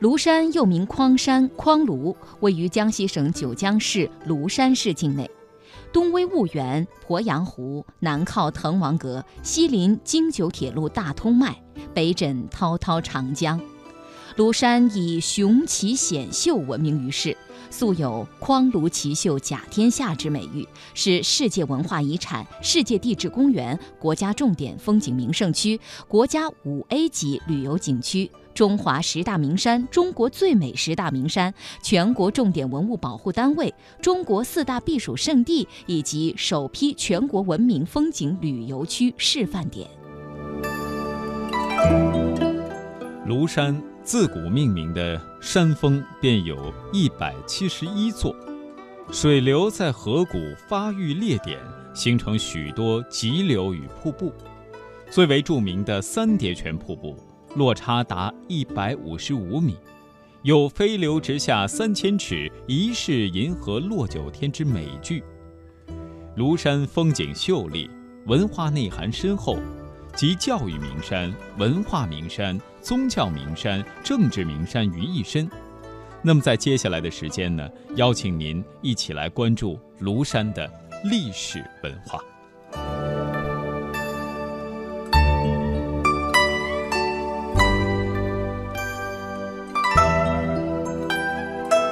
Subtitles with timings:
[0.00, 5.30] 庐山又名匡山、匡庐，位于江西省九江市庐山市境内，
[5.90, 11.56] 东威婺源、鄱阳湖，南靠滕王阁，西临京九铁路大通脉，
[11.94, 13.58] 北枕滔滔长江。
[14.36, 17.34] 庐山以雄奇险秀闻名于世，
[17.76, 31.52] 素有“匡庐奇秀甲天下”之美誉，是世界文化遗产、世界地质公园、国家重点风景名胜区、国家五 A 级旅游景区、中华十大名山、中国最美十大名山、
[31.82, 39.86] 全国重点文物保护单位、中国四大避暑胜地以及首批全国文明风景旅游区示范点。
[43.28, 43.78] 庐山。
[44.06, 48.34] 自古命名的山峰便有一百七十一座，
[49.12, 51.60] 水流在河谷发育裂点，
[51.94, 54.32] 形成许多急流与瀑布。
[55.08, 57.16] 最为著名的三叠泉瀑布，
[57.54, 59.76] 落差达一百五十五米，
[60.42, 65.22] 有“飞流直下三千尺，疑是银河落九天”之美句。
[66.36, 67.88] 庐山风景秀丽，
[68.26, 69.60] 文化内涵深厚。
[70.16, 75.46] 集教育名山、文化名山、宗教名山、政治名山于一身。
[76.22, 80.72] 那么，在接下来的时间呢，邀请您一起来关注庐山的
[81.04, 82.18] 历史文化。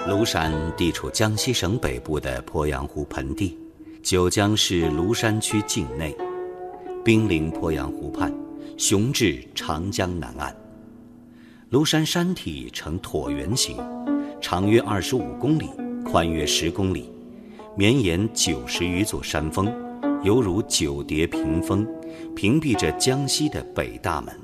[0.08, 3.58] 庐山地处江西省北部的鄱阳湖盆地，
[4.02, 6.16] 九江市庐山区境内。
[7.04, 8.32] 濒临鄱阳湖畔，
[8.78, 10.56] 雄峙长江南岸。
[11.70, 13.76] 庐山山体呈椭圆形，
[14.40, 15.68] 长约二十五公里，
[16.02, 17.10] 宽约十公里，
[17.76, 19.70] 绵延九十余座山峰，
[20.22, 21.86] 犹如九叠屏风，
[22.34, 24.34] 屏蔽着江西的北大门。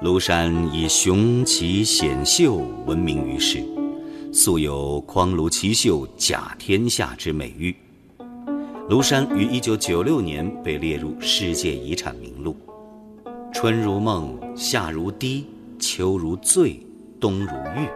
[0.00, 3.62] 庐山以雄奇险秀闻名于世，
[4.32, 7.76] 素有“匡庐奇秀甲天下”之美誉。
[8.88, 12.56] 庐山于一九九六年被列入世界遗产名录。
[13.52, 15.44] 春如梦，夏如滴，
[15.78, 16.80] 秋如醉，
[17.20, 17.86] 冬如玉。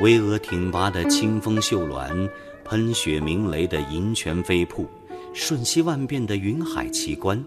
[0.00, 2.30] 巍峨挺拔的清风秀峦，
[2.64, 4.86] 喷雪鸣雷的银泉飞瀑，
[5.32, 7.44] 瞬息万变的云海奇观，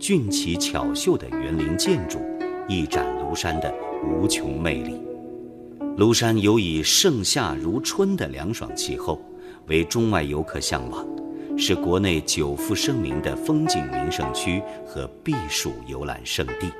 [0.00, 2.18] 俊奇巧秀的园林建筑，
[2.66, 3.72] 一展庐山的
[4.04, 5.00] 无穷魅力。
[5.96, 9.22] 庐山尤以盛夏如春的凉爽气候，
[9.68, 11.06] 为中外游客向往。
[11.56, 16.72] 是国内久负盛名的风景名胜区和避暑游览胜地。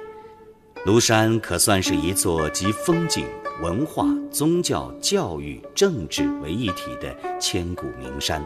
[0.84, 3.27] 庐山可算是一座集风景、
[3.62, 8.44] 文化、宗教、教育、政治为一体的千古名山。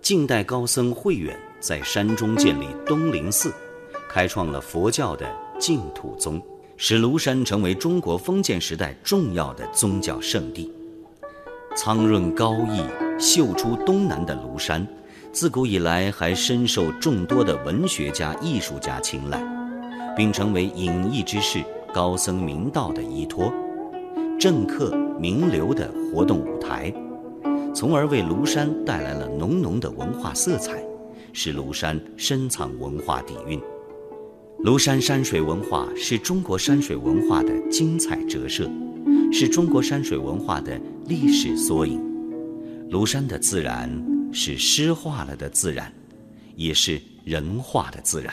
[0.00, 3.52] 晋代高僧慧远在山中建立东林寺，
[4.08, 6.40] 开创了佛教的净土宗，
[6.76, 10.72] 使庐山成为中国封建时代重要的宗教圣地。
[11.74, 12.84] 苍润高逸、
[13.20, 14.86] 秀出东南的庐山。
[15.30, 19.40] 自古以来，还深受众多的文学家、艺术家青睐，
[20.16, 21.62] 并成为隐逸之士、
[21.92, 23.52] 高僧明道的依托、
[24.40, 26.92] 政客名流的活动舞台，
[27.74, 30.82] 从而为庐山带来了浓浓的文化色彩，
[31.32, 33.60] 使庐山深藏文化底蕴。
[34.64, 38.68] 庐山山水文化是中国山水文化的精彩折射，
[39.30, 42.02] 是中国山水文化的历史缩影。
[42.90, 44.17] 庐山的自然。
[44.32, 45.92] 是诗化了的自然，
[46.56, 48.32] 也是人化的自然。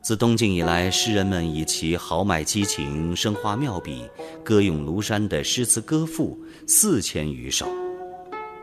[0.00, 4.04] 自东晋以来，诗人们以其豪迈激情、生花妙笔，
[4.44, 7.68] 歌咏庐山的诗词歌赋四千余首。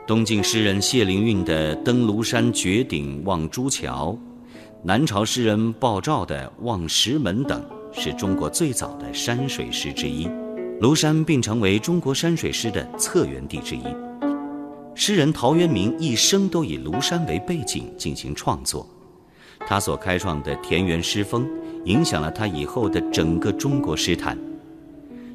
[0.08, 4.12] 东晋诗人谢灵运的《登庐山绝顶望朱桥》，
[4.84, 10.28] 南朝诗人鲍照的《望石门》等，是中国最早的山水诗之一。
[10.80, 13.84] 庐山并成为中国山水诗的策源地之一。
[14.98, 18.88] 诗人陶渊明一生都以庐山为背景进行创作，
[19.68, 21.46] 他所开创的田园诗风
[21.84, 24.38] 影响了他以后的整个中国诗坛。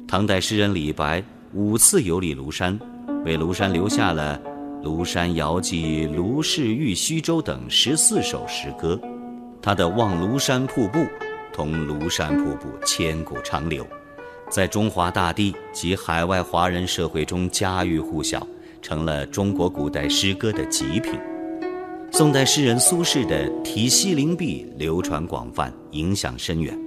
[0.07, 1.23] 唐代诗人李白
[1.53, 2.77] 五次游历庐山，
[3.23, 4.41] 为庐山留下了
[4.83, 8.99] 《庐山遥寄卢氏玉虚舟》等十四首诗歌。
[9.61, 10.99] 他的《望庐山瀑布》
[11.53, 13.85] 同庐山瀑布千古长流，
[14.49, 18.45] 在中华大地及海外华人社会中家喻户晓。
[18.81, 21.13] 成了中国古代诗歌的极品。
[22.11, 26.77] 宋代诗人苏轼的《题西林壁》流传广泛，影响深远。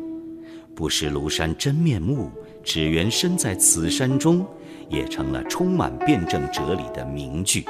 [0.74, 2.30] 不识庐山真面目，
[2.62, 4.44] 只缘身在此山中，
[4.90, 7.64] 也成了充满辩证哲理的名句。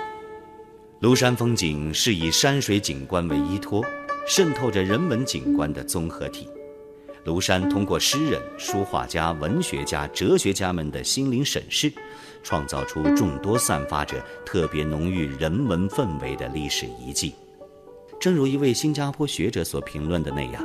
[1.00, 3.84] 庐山风景是以山水景观为依托，
[4.26, 6.48] 渗透着人文景观的综合体。
[7.24, 11.90] 庐山通过诗人、书画家、文学家、哲学家们的心灵审视，
[12.42, 17.34] 创造出众多散发着特别浓郁人文氛围的历史遗迹。
[18.20, 20.62] 正如一位新加坡学者所评论的那样，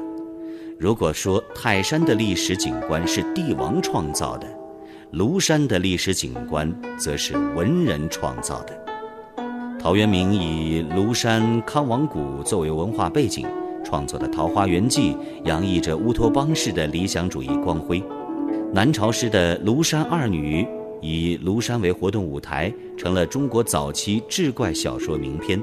[0.78, 4.48] 如果说泰山的历史景观是帝王创造的，
[5.14, 8.78] 庐山的历史景观则是文人创造的。
[9.80, 13.48] 陶渊明以庐山康王谷作为文化背景。
[13.84, 15.14] 创作的《桃花源记》
[15.46, 18.02] 洋溢着乌托邦式的理想主义光辉。
[18.74, 20.64] 南朝时的《庐山二女》
[21.02, 25.60] 以庐山为活动舞台，成了中国早期志怪小说名篇。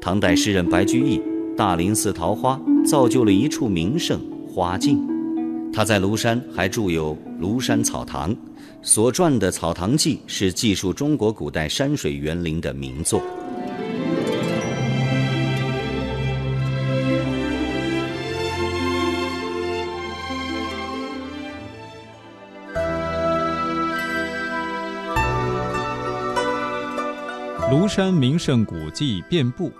[0.00, 1.18] 唐代诗人白居易
[1.56, 5.06] 《大林寺桃花》造就了一处名胜——花径。
[5.72, 8.34] 他在庐山还著有《庐山草堂》，
[8.82, 13.20] 所撰的《草堂记》是记述中国古代山水园林的名作。
[27.68, 29.72] 庐山名胜古迹遍布，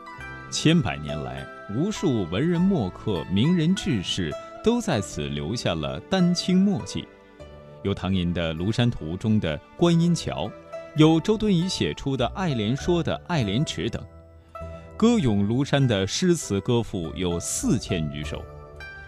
[0.50, 4.28] 千百年来，无数文人墨客、名人志士
[4.64, 7.06] 都在此留下了丹青墨迹。
[7.84, 10.50] 有唐寅的《庐山图》中的观音桥，
[10.96, 14.04] 有周敦颐写出的《爱莲说》的爱莲池等。
[14.96, 18.44] 歌咏庐山的诗词歌赋有四千余首。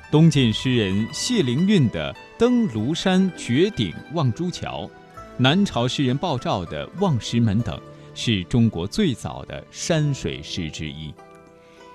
[0.08, 4.84] 东晋诗人谢灵运的《登庐山绝顶望珠桥》，
[5.36, 7.76] 南朝诗人鲍照的《望石门》等。
[8.20, 11.14] 是中国最早的山水诗之一。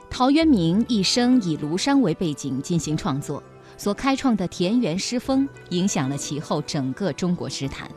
[0.10, 3.44] 陶渊明一生以庐山为背景进行创作，
[3.78, 7.92] 所开创的田园诗风影响了其后整个中国诗坛。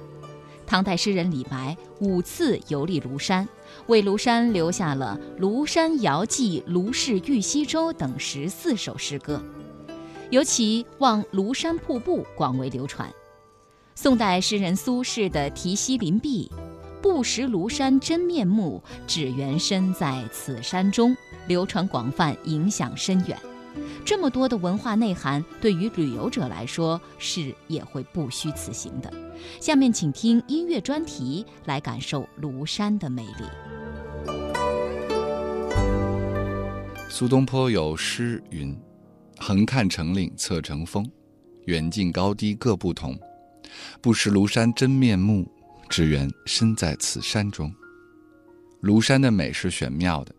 [0.67, 3.49] 唐代诗人李白五次游历庐山，
[3.87, 9.41] 为庐山留下了《庐山遥寄卢氏玉溪州》等十四首诗歌，
[10.31, 13.09] 尤其望庐山瀑布广为流传。
[13.95, 16.51] 宋代诗人苏轼的《题西林壁》。
[17.09, 21.17] 不识庐山真面目，只缘身在此山中，
[21.47, 23.39] 流传广泛，影响深远。
[24.05, 29.11] 这么多的文化内涵，对于旅游者来说是也会不虚此行的。
[29.61, 33.45] 下面请听音乐专题，来感受庐山的魅力。
[37.09, 38.77] 苏东坡有诗云
[39.39, 41.09] ：“横看成岭侧成峰，
[41.67, 43.17] 远近高低各不同。
[44.03, 45.51] 不识庐山真面目。”
[45.89, 47.73] 只缘身在此山中。
[48.83, 50.35] 庐山的美是玄妙的。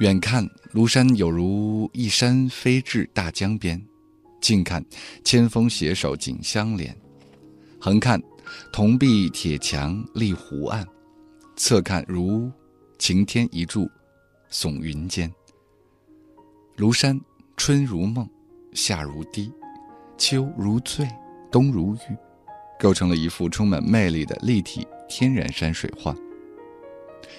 [0.00, 3.82] 远看庐山有如一山飞至大江边，
[4.40, 4.84] 近看
[5.24, 6.94] 千峰携手紧相连，
[7.80, 8.22] 横看
[8.70, 10.86] 铜壁铁墙立湖岸，
[11.56, 12.52] 侧看如
[12.98, 13.90] 擎天一柱
[14.50, 15.32] 耸云间。
[16.76, 17.18] 庐山
[17.56, 18.28] 春如梦，
[18.74, 19.50] 夏如滴，
[20.18, 21.08] 秋如醉，
[21.50, 22.16] 冬如玉。
[22.78, 26.14] 构成了一幅充满魅力的立体天然山水画。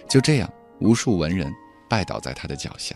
[0.07, 1.53] 就这样，无数文人
[1.89, 2.95] 拜倒在他的脚下。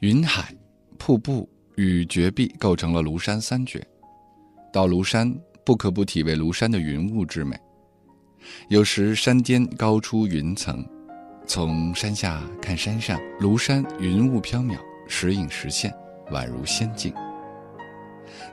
[0.00, 0.54] 云海、
[0.98, 3.84] 瀑布与绝壁构成了庐山三绝。
[4.72, 5.34] 到庐山，
[5.64, 7.58] 不可不体味庐山的云雾之美。
[8.68, 10.86] 有时山巅高出云层，
[11.46, 14.78] 从山下看山上，庐山云雾飘渺，
[15.08, 15.92] 时隐时现，
[16.30, 17.12] 宛如仙境。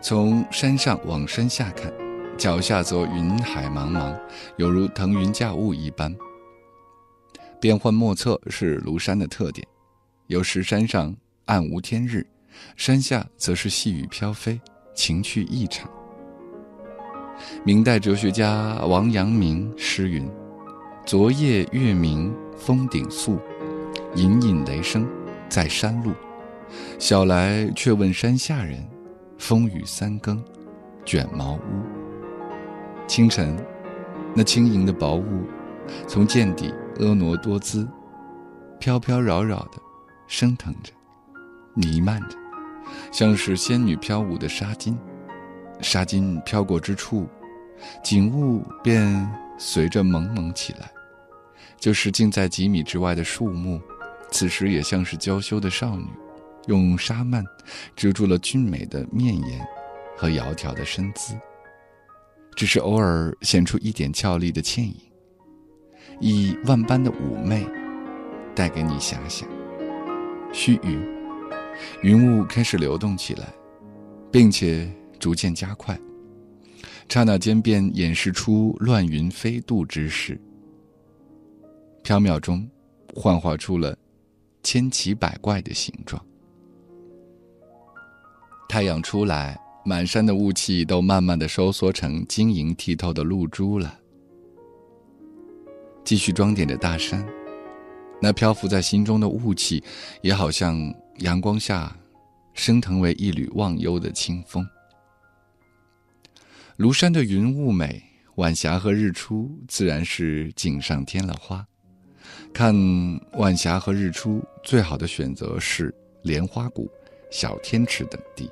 [0.02, 2.03] 从山上往山下看。
[2.38, 4.14] 脚下则云海茫茫，
[4.58, 6.14] 犹如腾云驾雾一般。
[7.60, 9.66] 变幻莫测是庐山的特点，
[10.28, 12.26] 有时山上暗无天日，
[12.76, 14.60] 山下则是细雨飘飞，
[14.94, 15.90] 情趣异常。
[17.64, 20.30] 明代哲学家王阳明诗云
[21.06, 23.40] ：“昨夜月明峰顶宿，
[24.16, 25.08] 隐隐雷声
[25.48, 26.12] 在山路。
[27.00, 28.86] 晓来却问山下人，
[29.38, 30.44] 风雨三更
[31.06, 31.60] 卷茅屋。”
[33.06, 33.56] 清晨，
[34.34, 35.44] 那轻盈的薄雾
[36.08, 37.88] 从涧底婀娜多姿，
[38.80, 39.78] 飘飘扰扰的
[40.26, 40.92] 升腾着，
[41.76, 42.38] 弥漫着，
[43.12, 44.96] 像是仙女飘舞的纱巾。
[45.82, 47.28] 纱巾飘过之处，
[48.04, 50.90] 景物便随着蒙蒙起来。
[51.78, 53.80] 就是近在几米之外的树木，
[54.32, 56.08] 此时也像是娇羞的少女，
[56.68, 57.44] 用纱幔
[57.96, 59.68] 遮住了俊美的面颜
[60.18, 61.36] 和窈窕的身姿。
[62.56, 64.96] 只是偶尔显出一点俏丽的倩影，
[66.20, 67.68] 以万般的妩媚
[68.56, 69.48] 带给你遐想。
[70.52, 71.00] 须臾，
[72.04, 73.54] 云雾开始流动起来，
[74.32, 74.88] 并且
[75.20, 76.00] 逐渐加快，
[77.10, 80.40] 刹那间便演示出乱云飞渡之势。
[82.04, 82.70] 缥缈中，
[83.16, 83.98] 幻化出了
[84.62, 86.24] 千奇百怪的形状。
[88.70, 94.00] 太阳出来，满山的雾气都慢慢的收缩成晶莹剔透的露珠了。
[96.06, 97.26] 继续装点着大山，
[98.22, 99.84] 那漂浮在心中的雾气，
[100.22, 101.94] 也好像阳光下
[102.54, 104.66] 升腾为一缕忘忧的清风。
[106.78, 108.02] 庐山的云雾美，
[108.36, 111.66] 晚霞和日出自然是锦上添了花。
[112.54, 112.74] 看
[113.34, 116.90] 晚霞和日出，最好的选择是莲花谷、
[117.30, 118.50] 小天池等地。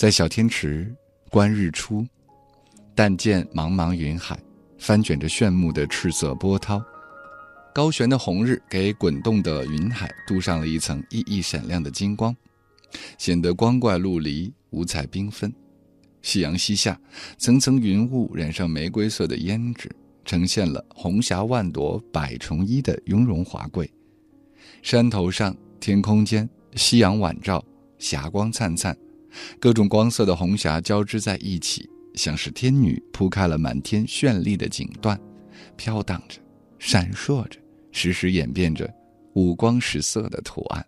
[0.00, 0.90] 在小天池
[1.28, 2.06] 观日出，
[2.94, 4.42] 但见茫茫云海，
[4.78, 6.82] 翻卷着炫目的赤色波涛，
[7.74, 12.34] 高悬的红日给滚动的云海镀上了一层熠熠闪亮的金光，
[13.18, 15.52] 显得光怪陆离、五彩缤纷。
[16.22, 16.98] 夕阳西下，
[17.36, 23.92] 层层云雾染上玫瑰色的胭脂，呈现了红霞万朵、百重衣的雍容华贵。
[24.80, 27.62] 山头上、天空间，夕阳晚照，
[27.98, 28.96] 霞光灿灿。
[29.58, 35.18] 各种光色的红霞交织在一起，像是天女铺开了满天绚丽的锦缎，
[35.76, 36.38] 飘荡着，
[36.78, 37.58] 闪烁着，
[37.92, 38.92] 时时演变着
[39.34, 40.84] 五光十色的图案。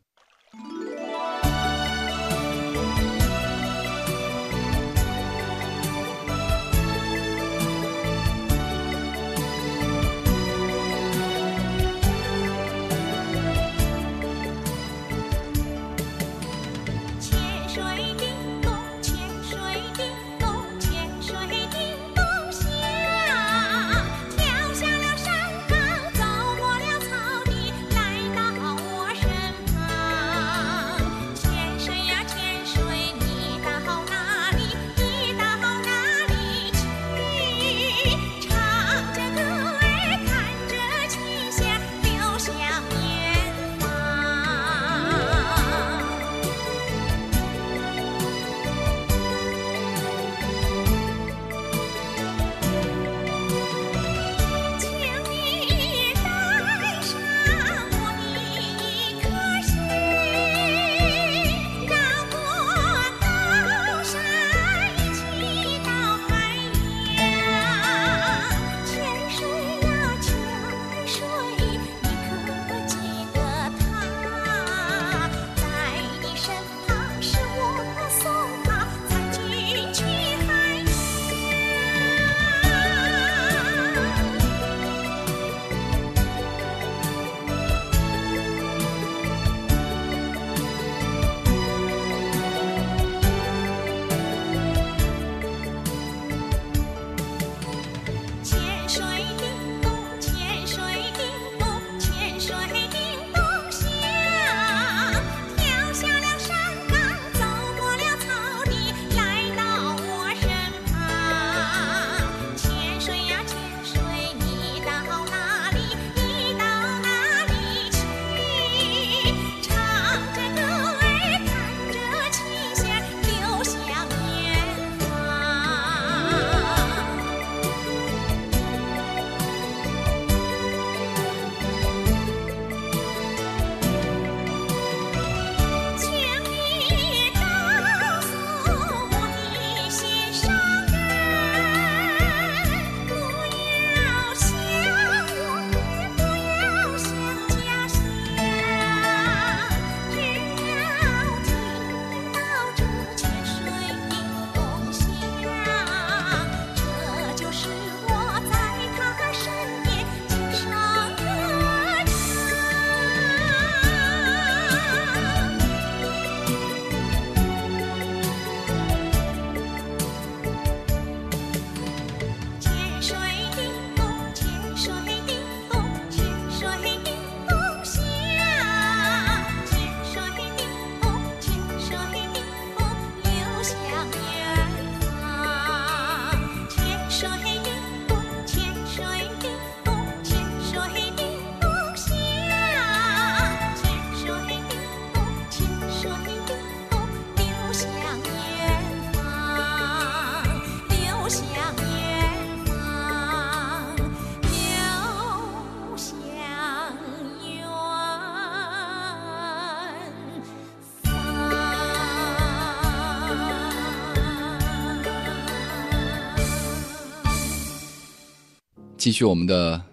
[219.02, 219.84] 继续我们的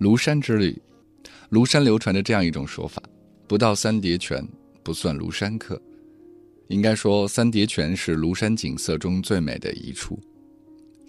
[0.00, 0.76] 庐山之旅，
[1.52, 3.00] 庐山流传着这样一种说法：
[3.46, 4.44] 不到三叠泉
[4.82, 5.80] 不算庐山客。
[6.66, 10.18] 应该说，三叠泉是庐山景色中最美的一处。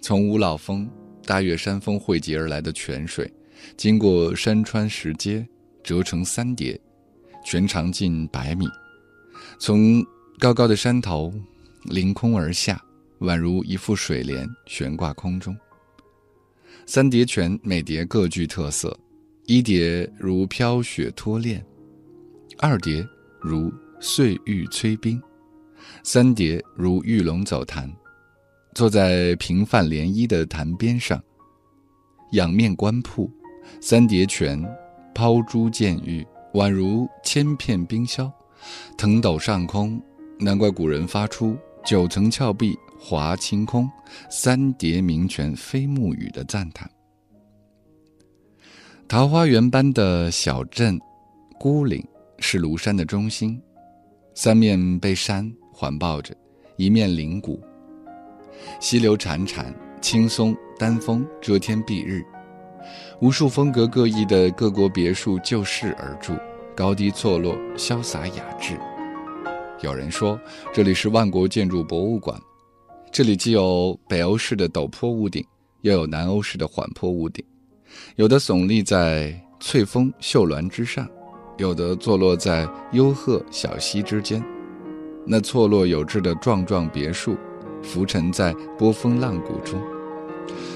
[0.00, 0.88] 从五老峰、
[1.26, 3.28] 大岳山峰汇集而来的泉水，
[3.76, 5.44] 经过山川石阶，
[5.82, 6.80] 折成三叠，
[7.44, 8.68] 全长近百米，
[9.58, 10.00] 从
[10.38, 11.34] 高高的山头
[11.86, 12.80] 凌空而下，
[13.18, 15.56] 宛如一副水帘悬挂空中。
[16.86, 18.98] 三叠泉每叠各具特色，
[19.46, 21.64] 一叠如飘雪脱链，
[22.58, 23.06] 二叠
[23.40, 25.20] 如碎玉催冰。
[26.02, 27.90] 三叠如玉龙走潭，
[28.74, 31.22] 坐在平泛涟漪的潭边上，
[32.32, 33.30] 仰面观瀑，
[33.80, 34.62] 三叠泉
[35.14, 38.30] 抛珠溅玉，宛如千片冰霄，
[38.96, 40.00] 腾斗上空。
[40.40, 43.90] 难怪古人发出“九层峭壁华清空，
[44.28, 46.90] 三叠明泉飞暮雨”的赞叹。
[49.06, 51.00] 桃花源般的小镇
[51.58, 52.06] 孤岭
[52.38, 53.60] 是庐山的中心，
[54.34, 55.50] 三面被山。
[55.70, 56.34] 环抱着
[56.76, 57.62] 一面灵谷，
[58.80, 62.26] 溪流潺潺，青松丹枫遮天蔽日，
[63.20, 66.32] 无数风格各异的各国别墅就势而筑，
[66.74, 68.76] 高低错落，潇洒雅致。
[69.82, 70.36] 有人说
[70.74, 72.36] 这里是万国建筑博物馆，
[73.10, 75.44] 这里既有北欧式的陡坡屋顶，
[75.80, 77.44] 又有南欧式的缓坡屋顶，
[78.16, 81.08] 有的耸立在翠峰秀峦之上，
[81.56, 84.42] 有的坐落在幽壑小溪之间。
[85.26, 87.36] 那错落有致的幢幢别墅，
[87.82, 89.80] 浮沉在波峰浪谷中；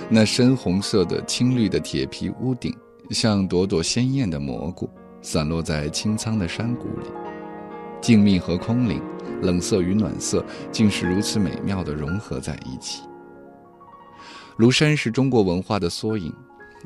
[0.09, 2.75] 那深红色的青绿的铁皮屋顶，
[3.11, 4.89] 像朵朵鲜艳的蘑菇，
[5.21, 7.07] 散落在青苍的山谷里。
[8.01, 9.01] 静谧和空灵，
[9.43, 13.03] 冷色与暖色，竟是如此美妙地融合在一起。
[14.59, 16.33] 庐山是中国文化的缩影，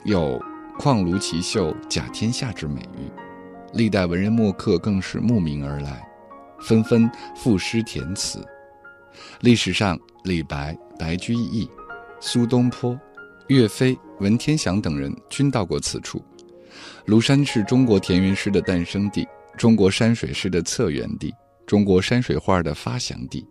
[0.05, 0.41] 有
[0.79, 3.11] “旷庐奇秀，甲天下”之美誉，
[3.75, 6.03] 历代文人墨客更是慕名而来。
[6.63, 8.43] 纷纷赋诗填词。
[9.41, 11.69] 历史上，李白、白居易、
[12.19, 12.99] 苏东坡、
[13.49, 16.25] 岳飞、文天祥等人均到过此处。
[17.07, 19.29] 庐山是中国田园诗的诞生地，
[19.59, 21.35] 中国山水诗的策源地，
[21.67, 23.47] 中国山水画的发祥地。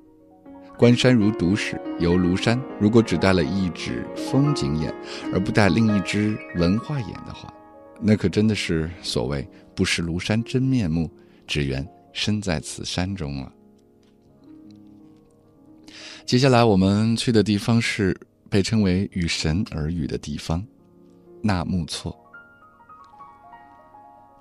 [0.78, 4.94] 观山如读史，游庐山如果只带了一只风景眼，
[5.34, 7.54] 而不带另一只文化眼的话，
[8.02, 11.10] 那可真的是所谓不识庐山真面目，
[11.46, 11.86] 只缘。
[12.18, 13.52] 身在此山中了。
[16.26, 18.18] 接下来我们去的地方是
[18.50, 20.66] 被称为与神耳语的地方——
[21.44, 22.18] 纳木错。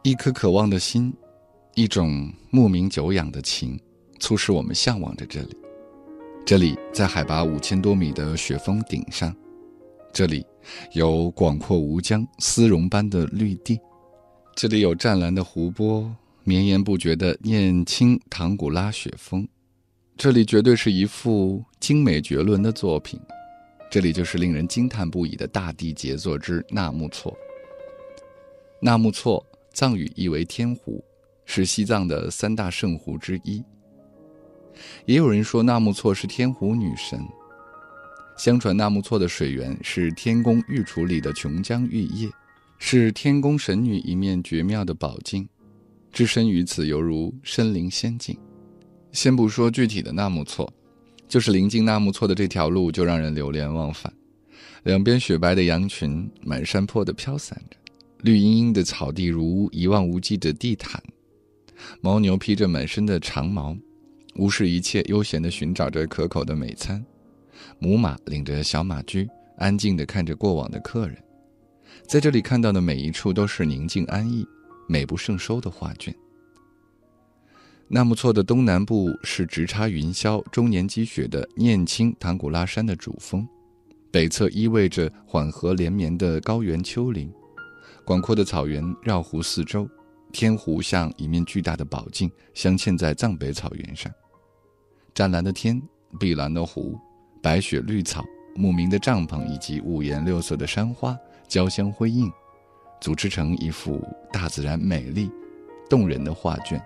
[0.05, 1.13] 一颗渴望的心，
[1.77, 3.77] 一种慕名久仰的情，
[4.21, 5.57] 促使我们向往着这里。
[6.47, 9.35] 这里在海拔五千多米的雪峰顶上，
[10.13, 10.47] 这里
[10.93, 13.81] 有广阔无疆、丝绒般的绿地，
[14.55, 16.15] 这里有湛蓝的湖泊。
[16.47, 19.49] 绵延不绝的念青唐古拉雪峰，
[20.15, 23.19] 这里绝对是一幅精美绝伦的作品。
[23.91, 27.35] 这里就是令人惊叹不已的大地杰作之纳木错。
[28.79, 31.03] 纳木错藏语意为天湖，
[31.45, 33.63] 是西藏的三大圣湖之一。
[35.07, 37.21] 也有人说纳木错是天湖女神。
[38.37, 42.29] 相传纳木错的水源是天宫御厨里的琼浆玉液，
[42.79, 45.49] 是天宫神女一面绝妙的宝镜。
[46.13, 48.37] 置身于此，犹如身临仙境。
[49.13, 50.73] 先不说具体的纳木错，
[51.29, 54.13] 就是临近纳木错的这条路，就让人流连忘返。
[54.83, 57.77] 两边雪白的羊群满山坡的飘散着，
[58.23, 61.01] 绿茵茵的草地如一望无际的地毯。
[62.03, 63.77] 牦牛披着满身的长毛，
[64.37, 67.05] 无视一切，悠闲地寻找着可口的美餐。
[67.79, 71.17] 母马领着小马驹，安静地看着过往的客人。
[72.07, 74.47] 在这里看到的每一处，都是宁静安逸。
[74.87, 76.15] 美不胜收的画卷。
[77.89, 83.49] 纳木错的东南部是直插云霄、终年积雪的念青唐古拉山的主峰，
[84.11, 87.33] 北侧依偎着缓和连绵的高原丘陵，
[88.05, 89.89] 广阔的草原绕湖四周，
[90.35, 94.13] 天湖像一面巨大的宝镜镶嵌在藏北草原上。
[95.15, 95.81] 湛蓝的天，
[96.19, 96.99] 碧蓝的湖，
[97.41, 98.25] 白雪绿草，
[98.57, 101.17] 牧民的帐篷以及五颜六色的山花
[101.47, 102.29] 交相辉映。
[103.01, 105.31] 组织成一幅大自然美丽、
[105.89, 106.83] 动人的画卷，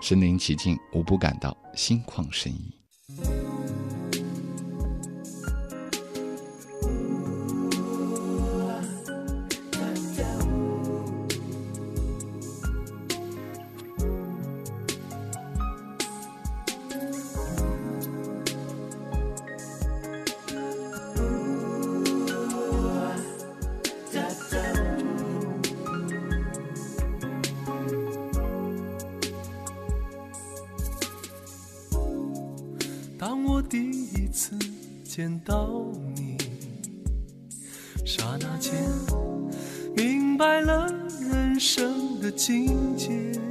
[0.00, 3.37] 身临其境，无不感到心旷神怡。
[33.70, 34.56] 第一次
[35.04, 35.68] 见到
[36.14, 36.38] 你
[38.02, 38.72] 刹那间
[39.94, 43.47] 明白了人生的境界。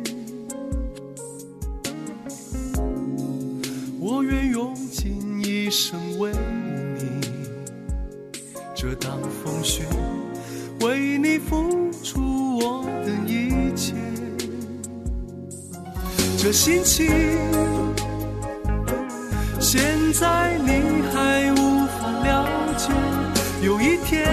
[23.59, 24.23] 有一天，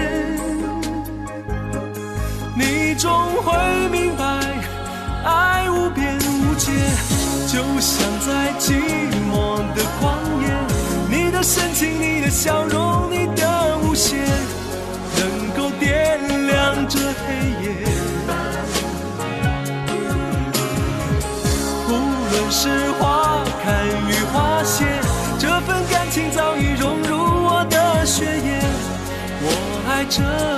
[2.55, 3.11] 你终
[3.43, 4.23] 会明白，
[5.23, 6.71] 爱无边无界，
[7.47, 8.73] 就像在寂
[9.31, 10.45] 寞的旷野，
[11.09, 12.84] 你的深情，你的笑容，
[29.95, 30.03] 在。
[30.09, 30.54] 这。